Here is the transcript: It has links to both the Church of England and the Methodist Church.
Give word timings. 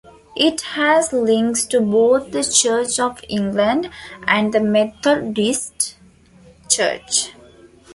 It 0.35 0.61
has 0.61 1.13
links 1.13 1.63
to 1.65 1.79
both 1.79 2.31
the 2.31 2.41
Church 2.43 2.99
of 2.99 3.23
England 3.29 3.91
and 4.25 4.51
the 4.51 4.59
Methodist 4.59 5.95
Church. 6.67 7.33